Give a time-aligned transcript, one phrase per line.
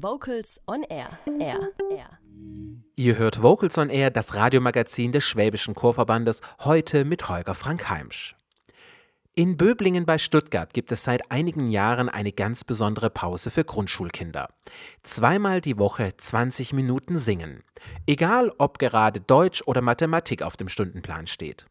[0.00, 1.18] Vocals on Air.
[1.40, 1.58] Air.
[1.90, 2.18] Air.
[2.94, 8.36] Ihr hört Vocals on Air, das Radiomagazin des Schwäbischen Chorverbandes, heute mit Holger Frank Heimsch.
[9.34, 14.50] In Böblingen bei Stuttgart gibt es seit einigen Jahren eine ganz besondere Pause für Grundschulkinder.
[15.02, 17.64] Zweimal die Woche 20 Minuten singen.
[18.06, 21.66] Egal, ob gerade Deutsch oder Mathematik auf dem Stundenplan steht.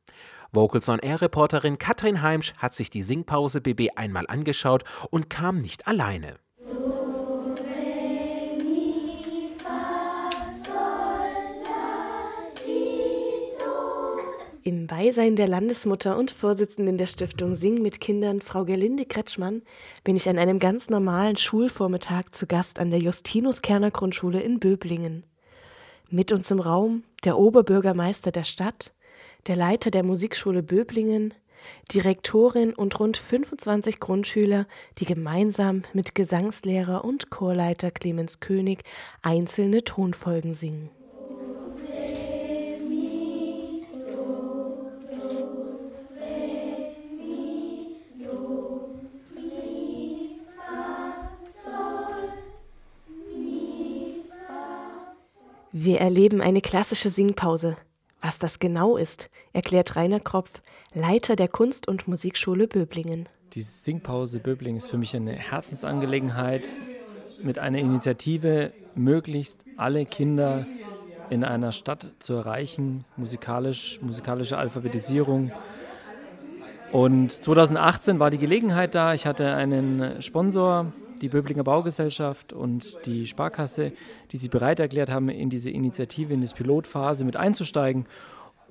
[0.52, 5.60] Vocals on Air Reporterin Katrin Heimsch hat sich die Singpause BB einmal angeschaut und kam
[5.60, 6.40] nicht alleine.
[14.68, 19.62] Im Beisein der Landesmutter und Vorsitzenden der Stiftung Sing mit Kindern, Frau Gerlinde Kretschmann,
[20.04, 25.24] bin ich an einem ganz normalen Schulvormittag zu Gast an der Justinus-Kerner Grundschule in Böblingen.
[26.10, 28.92] Mit uns im Raum der Oberbürgermeister der Stadt,
[29.48, 31.34] der Leiter der Musikschule Böblingen,
[31.94, 38.84] Direktorin und rund 25 Grundschüler, die gemeinsam mit Gesangslehrer und Chorleiter Clemens König
[39.22, 40.90] einzelne Tonfolgen singen.
[55.88, 57.78] Wir erleben eine klassische Singpause.
[58.20, 60.52] Was das genau ist, erklärt Rainer Kropf,
[60.94, 63.30] Leiter der Kunst- und Musikschule Böblingen.
[63.54, 66.68] Die Singpause Böblingen ist für mich eine Herzensangelegenheit,
[67.42, 70.68] mit einer Initiative möglichst alle Kinder
[71.30, 75.54] in einer Stadt zu erreichen, musikalisch, musikalische Alphabetisierung.
[76.92, 79.14] Und 2018 war die Gelegenheit da.
[79.14, 83.92] Ich hatte einen Sponsor, die Böblinger Baugesellschaft und die Sparkasse,
[84.32, 88.06] die sich bereit erklärt haben, in diese Initiative, in diese Pilotphase mit einzusteigen.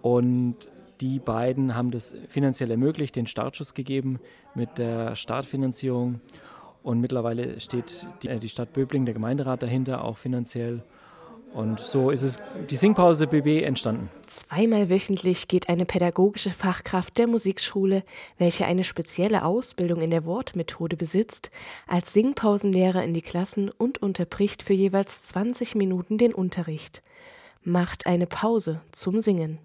[0.03, 0.69] Und
[1.01, 4.19] die beiden haben das finanziell ermöglicht, den Startschuss gegeben
[4.55, 6.21] mit der Startfinanzierung.
[6.83, 10.83] Und mittlerweile steht die, äh, die Stadt Böbling, der Gemeinderat dahinter, auch finanziell.
[11.53, 14.11] Und so ist es die Singpause BB entstanden.
[14.27, 18.03] Zweimal wöchentlich geht eine pädagogische Fachkraft der Musikschule,
[18.37, 21.51] welche eine spezielle Ausbildung in der Wortmethode besitzt,
[21.87, 27.03] als Singpausenlehrer in die Klassen und unterbricht für jeweils 20 Minuten den Unterricht.
[27.63, 29.59] Macht eine Pause zum Singen.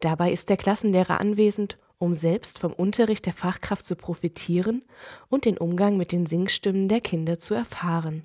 [0.00, 4.82] Dabei ist der Klassenlehrer anwesend, um selbst vom Unterricht der Fachkraft zu profitieren
[5.28, 8.24] und den Umgang mit den Singstimmen der Kinder zu erfahren.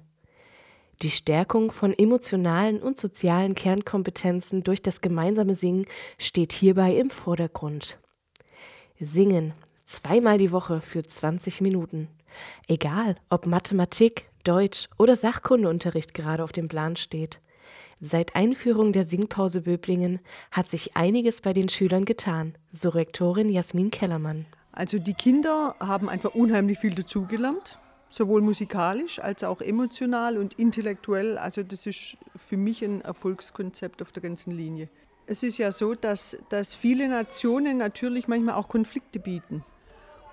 [1.01, 7.97] Die Stärkung von emotionalen und sozialen Kernkompetenzen durch das gemeinsame Singen steht hierbei im Vordergrund.
[8.99, 12.07] Singen zweimal die Woche für 20 Minuten.
[12.67, 17.41] Egal, ob Mathematik, Deutsch oder Sachkundeunterricht gerade auf dem Plan steht.
[17.99, 20.19] Seit Einführung der Singpause Böblingen
[20.51, 24.45] hat sich einiges bei den Schülern getan, so Rektorin Jasmin Kellermann.
[24.71, 27.79] Also die Kinder haben einfach unheimlich viel dazugelernt
[28.09, 31.37] sowohl musikalisch als auch emotional und intellektuell.
[31.37, 34.89] Also das ist für mich ein Erfolgskonzept auf der ganzen Linie.
[35.27, 39.63] Es ist ja so, dass, dass viele Nationen natürlich manchmal auch Konflikte bieten.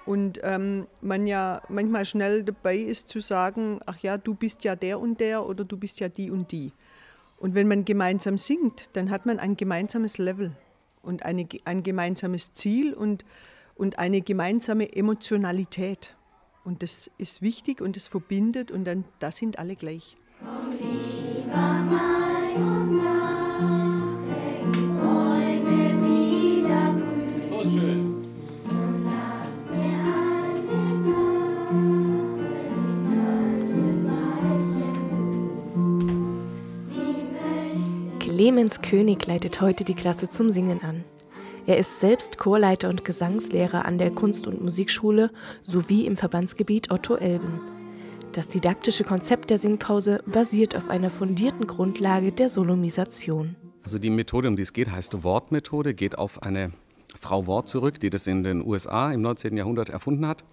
[0.05, 4.75] Und ähm, man ja manchmal schnell dabei ist zu sagen, ach ja, du bist ja
[4.75, 6.72] der und der oder du bist ja die und die.
[7.38, 10.53] Und wenn man gemeinsam singt, dann hat man ein gemeinsames Level
[11.03, 13.25] und eine, ein gemeinsames Ziel und,
[13.75, 16.15] und eine gemeinsame Emotionalität.
[16.65, 20.17] Und das ist wichtig und es verbindet und dann, da sind alle gleich.
[27.49, 28.23] So ist schön.
[38.21, 41.05] Clemens König leitet heute die Klasse zum Singen an.
[41.65, 45.31] Er ist selbst Chorleiter und Gesangslehrer an der Kunst- und Musikschule
[45.62, 47.61] sowie im Verbandsgebiet Otto Elben.
[48.33, 53.55] Das didaktische Konzept der Singpause basiert auf einer fundierten Grundlage der Solomisation.
[53.84, 56.73] Also die Methode, um die es geht, heißt Wortmethode, geht auf eine
[57.17, 59.56] Frau Wort zurück, die das in den USA im 19.
[59.56, 60.44] Jahrhundert erfunden hat.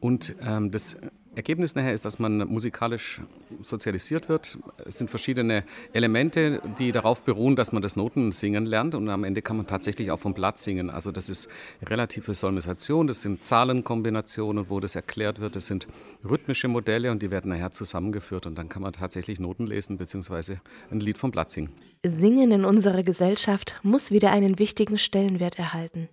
[0.00, 0.98] Und ähm, das
[1.36, 3.20] Ergebnis nachher ist, dass man musikalisch
[3.62, 4.58] sozialisiert wird.
[4.86, 9.42] Es sind verschiedene Elemente, die darauf beruhen, dass man das Notensingen lernt und am Ende
[9.42, 10.90] kann man tatsächlich auch vom Blatt singen.
[10.90, 11.48] Also das ist
[11.84, 15.86] relative Solmisation, das sind Zahlenkombinationen, wo das erklärt wird, das sind
[16.28, 20.56] rhythmische Modelle und die werden nachher zusammengeführt und dann kann man tatsächlich Noten lesen bzw.
[20.90, 21.70] ein Lied vom Blatt singen.
[22.04, 26.08] Singen in unserer Gesellschaft muss wieder einen wichtigen Stellenwert erhalten.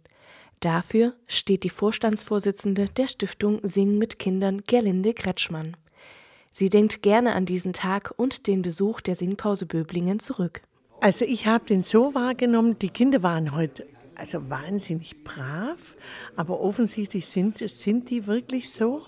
[0.61, 5.75] Dafür steht die Vorstandsvorsitzende der Stiftung Singen mit Kindern, Gerlinde Kretschmann.
[6.53, 10.61] Sie denkt gerne an diesen Tag und den Besuch der Singpause Böblingen zurück.
[10.99, 15.95] Also ich habe den so wahrgenommen, die Kinder waren heute also wahnsinnig brav,
[16.35, 19.07] aber offensichtlich sind, sind die wirklich so.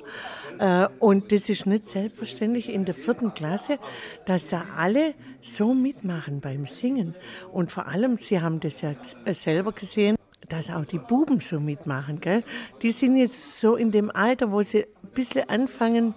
[0.58, 3.78] Äh, und das ist nicht selbstverständlich in der vierten Klasse,
[4.26, 7.14] dass da alle so mitmachen beim Singen.
[7.52, 8.96] Und vor allem, Sie haben das ja
[9.34, 10.16] selber gesehen,
[10.50, 12.20] dass auch die Buben so mitmachen.
[12.20, 12.44] Gell?
[12.82, 16.14] Die sind jetzt so in dem Alter, wo sie ein bisschen anfangen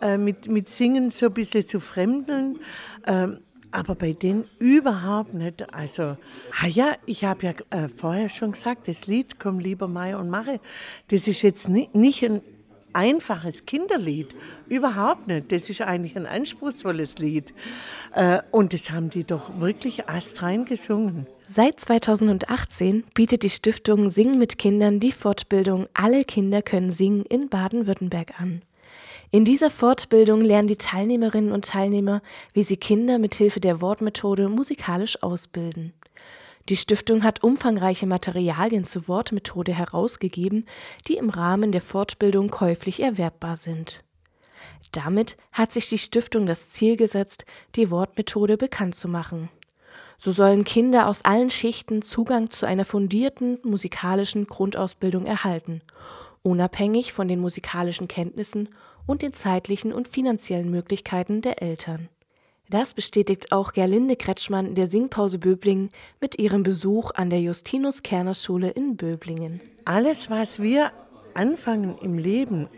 [0.00, 2.58] äh, mit, mit Singen, so ein bisschen zu fremdeln.
[3.06, 3.38] Ähm,
[3.72, 5.74] aber bei denen überhaupt nicht.
[5.74, 6.16] Also,
[6.62, 10.30] ah ja, ich habe ja äh, vorher schon gesagt, das Lied Komm lieber Mai und
[10.30, 10.60] mache,
[11.08, 12.40] das ist jetzt nicht, nicht ein
[12.96, 14.34] einfaches Kinderlied.
[14.68, 15.52] Überhaupt nicht.
[15.52, 17.52] Das ist eigentlich ein anspruchsvolles Lied.
[18.14, 21.26] Äh, und das haben die doch wirklich astrein gesungen.
[21.44, 27.48] Seit 2018 bietet die Stiftung Singen mit Kindern die Fortbildung Alle Kinder können singen in
[27.48, 28.62] Baden-Württemberg an.
[29.30, 32.22] In dieser Fortbildung lernen die Teilnehmerinnen und Teilnehmer,
[32.54, 35.92] wie sie Kinder mit Hilfe der Wortmethode musikalisch ausbilden.
[36.68, 40.66] Die Stiftung hat umfangreiche Materialien zur Wortmethode herausgegeben,
[41.06, 44.02] die im Rahmen der Fortbildung käuflich erwerbbar sind.
[44.90, 47.44] Damit hat sich die Stiftung das Ziel gesetzt,
[47.76, 49.48] die Wortmethode bekannt zu machen.
[50.18, 55.82] So sollen Kinder aus allen Schichten Zugang zu einer fundierten musikalischen Grundausbildung erhalten,
[56.42, 58.70] unabhängig von den musikalischen Kenntnissen
[59.06, 62.08] und den zeitlichen und finanziellen Möglichkeiten der Eltern.
[62.68, 65.90] Das bestätigt auch Gerlinde Kretschmann der Singpause Böblingen
[66.20, 69.60] mit ihrem Besuch an der Justinus Kerner Schule in Böblingen.
[69.84, 70.90] Alles, was wir
[71.34, 72.68] anfangen im Leben,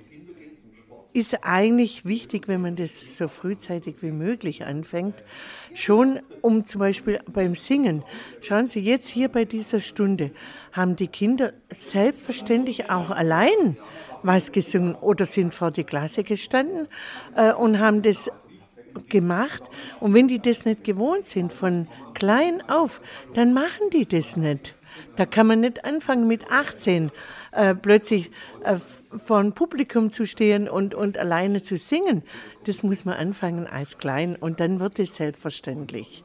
[1.14, 5.14] ist eigentlich wichtig, wenn man das so frühzeitig wie möglich anfängt.
[5.72, 8.04] Schon um zum Beispiel beim Singen.
[8.42, 10.32] Schauen Sie, jetzt hier bei dieser Stunde
[10.72, 13.78] haben die Kinder selbstverständlich auch allein
[14.22, 16.88] was gesungen oder sind vor die Klasse gestanden
[17.36, 18.30] äh, und haben das
[19.08, 19.62] gemacht.
[20.00, 23.00] Und wenn die das nicht gewohnt sind von klein auf,
[23.34, 24.74] dann machen die das nicht.
[25.16, 27.10] Da kann man nicht anfangen mit 18
[27.52, 28.30] äh, plötzlich
[28.64, 32.22] äh, vor einem Publikum zu stehen und, und alleine zu singen.
[32.64, 36.24] Das muss man anfangen als klein und dann wird es selbstverständlich.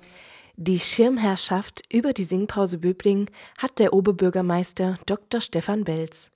[0.56, 5.42] Die Schirmherrschaft über die Singpause Böbling hat der Oberbürgermeister Dr.
[5.42, 6.33] Stefan Belz.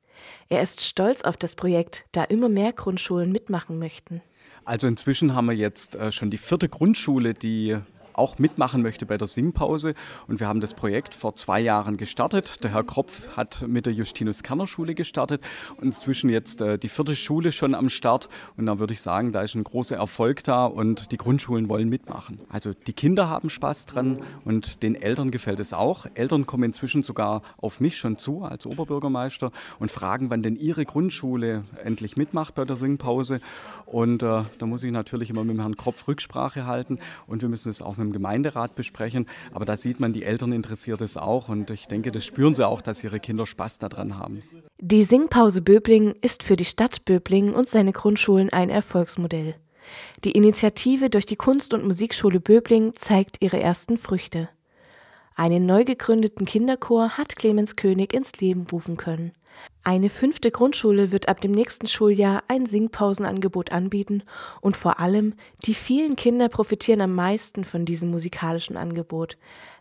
[0.49, 4.21] Er ist stolz auf das Projekt, da immer mehr Grundschulen mitmachen möchten.
[4.65, 7.77] Also inzwischen haben wir jetzt äh, schon die vierte Grundschule, die
[8.17, 9.93] auch mitmachen möchte bei der Singpause.
[10.27, 12.63] Und wir haben das Projekt vor zwei Jahren gestartet.
[12.63, 15.41] Der Herr Kropf hat mit der Justinus Kerner Schule gestartet
[15.77, 18.29] und inzwischen jetzt äh, die vierte Schule schon am Start.
[18.57, 21.89] Und da würde ich sagen, da ist ein großer Erfolg da und die Grundschulen wollen
[21.89, 22.39] mitmachen.
[22.49, 26.05] Also die Kinder haben Spaß dran und den Eltern gefällt es auch.
[26.13, 30.85] Eltern kommen inzwischen sogar auf mich schon zu als Oberbürgermeister und fragen, wann denn ihre
[30.85, 33.39] Grundschule endlich mitmacht bei der Singpause.
[33.85, 37.49] Und äh, da muss ich natürlich immer mit dem Herrn Kropf Rücksprache halten und wir
[37.49, 39.27] müssen es auch mit im Gemeinderat besprechen.
[39.53, 42.67] Aber da sieht man, die Eltern interessiert es auch und ich denke, das spüren sie
[42.67, 44.43] auch, dass ihre Kinder Spaß daran haben.
[44.79, 49.55] Die Singpause Böbling ist für die Stadt Böbling und seine Grundschulen ein Erfolgsmodell.
[50.23, 54.49] Die Initiative durch die Kunst- und Musikschule Böbling zeigt ihre ersten Früchte.
[55.35, 59.33] Einen neu gegründeten Kinderchor hat Clemens König ins Leben rufen können.
[59.83, 64.23] Eine fünfte Grundschule wird ab dem nächsten Schuljahr ein Singpausenangebot anbieten
[64.61, 65.33] und vor allem
[65.65, 69.37] die vielen Kinder profitieren am meisten von diesem musikalischen Angebot.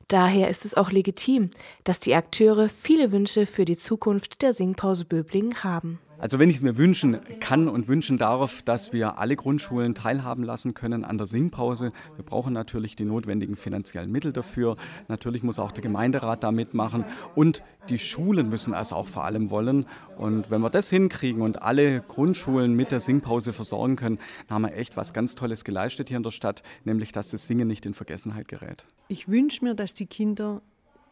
[0.09, 1.51] Daher ist es auch legitim,
[1.83, 5.99] dass die Akteure viele Wünsche für die Zukunft der Singpause Böblingen haben.
[6.19, 10.45] Also wenn ich es mir wünschen kann und wünschen darf, dass wir alle Grundschulen teilhaben
[10.45, 11.93] lassen können an der Singpause.
[12.17, 14.77] Wir brauchen natürlich die notwendigen finanziellen Mittel dafür.
[15.09, 17.05] Natürlich muss auch der Gemeinderat da mitmachen
[17.35, 19.87] und die Schulen müssen es auch vor allem wollen.
[20.17, 24.19] Und wenn wir das hinkriegen und alle Grundschulen mit der Singpause versorgen können,
[24.49, 27.47] dann haben wir echt was ganz Tolles geleistet hier in der Stadt, nämlich dass das
[27.47, 28.87] Singen nicht in Vergessenheit gerät.
[29.09, 30.63] Ich wünsche mir, dass die Kinder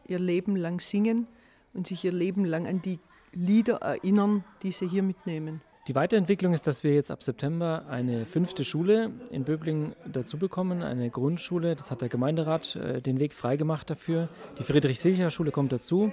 [0.07, 1.27] ihr Leben lang singen
[1.73, 2.99] und sich ihr Leben lang an die
[3.35, 5.61] Lieder erinnern, die sie hier mitnehmen.
[5.87, 10.81] Die Weiterentwicklung ist, dass wir jetzt ab September eine fünfte Schule in Böblingen dazu bekommen,
[10.81, 11.75] eine Grundschule.
[11.75, 14.29] Das hat der Gemeinderat äh, den Weg freigemacht dafür.
[14.57, 16.11] Die Friedrich-Silcher-Schule kommt dazu.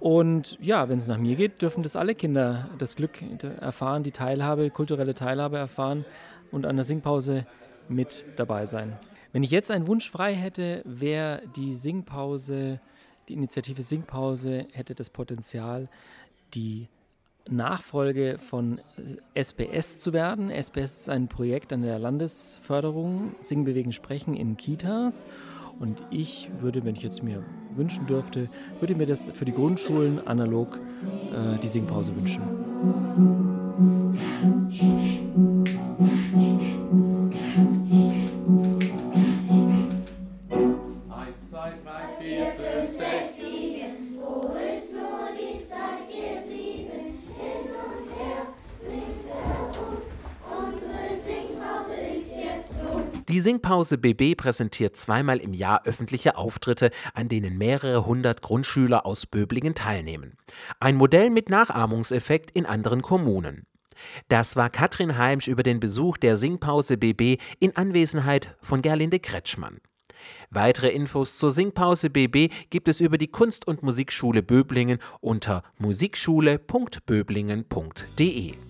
[0.00, 3.22] Und ja, wenn es nach mir geht, dürfen das alle Kinder das Glück
[3.60, 6.04] erfahren, die Teilhabe, kulturelle Teilhabe erfahren
[6.50, 7.46] und an der Singpause
[7.88, 8.98] mit dabei sein.
[9.32, 12.80] Wenn ich jetzt einen Wunsch frei hätte, wäre die Singpause,
[13.28, 15.88] die Initiative Singpause hätte das Potenzial,
[16.54, 16.88] die
[17.48, 18.80] Nachfolge von
[19.34, 20.50] SBS zu werden.
[20.50, 25.26] SBS ist ein Projekt an der Landesförderung Singen, Bewegen, Sprechen in Kitas.
[25.78, 28.48] Und ich würde, wenn ich jetzt mir wünschen dürfte,
[28.80, 33.45] würde mir das für die Grundschulen analog äh, die Singpause wünschen.
[53.28, 59.74] Singpause BB präsentiert zweimal im Jahr öffentliche Auftritte, an denen mehrere hundert Grundschüler aus Böblingen
[59.74, 60.36] teilnehmen.
[60.80, 63.66] Ein Modell mit Nachahmungseffekt in anderen Kommunen.
[64.28, 69.78] Das war Katrin Heimsch über den Besuch der Singpause BB in Anwesenheit von Gerlinde Kretschmann.
[70.50, 78.65] Weitere Infos zur Singpause BB gibt es über die Kunst- und Musikschule Böblingen unter musikschule.böblingen.de.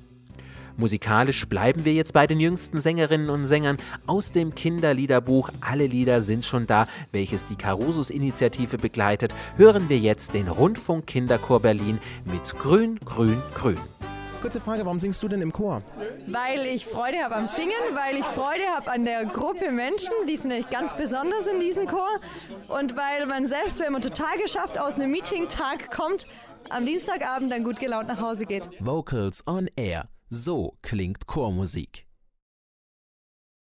[0.79, 6.21] Musikalisch bleiben wir jetzt bei den jüngsten Sängerinnen und Sängern aus dem Kinderliederbuch Alle Lieder
[6.21, 12.59] sind schon da, welches die Carusus-Initiative begleitet, hören wir jetzt den Rundfunk Kinderchor Berlin mit
[12.59, 13.79] Grün, Grün, Grün.
[14.43, 15.83] Kurze Frage, warum singst du denn im Chor?
[16.27, 20.37] Weil ich Freude habe am Singen, weil ich Freude habe an der Gruppe Menschen, die
[20.37, 22.21] sind nämlich ganz besonders in diesem Chor
[22.69, 26.27] und weil man selbst, wenn man total geschafft aus einem Meeting-Tag kommt,
[26.69, 28.69] am Dienstagabend dann gut gelaunt nach Hause geht.
[28.79, 30.09] Vocals on Air.
[30.31, 32.06] So klingt Chormusik.